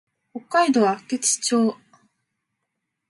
[0.33, 1.77] 北海道厚岸町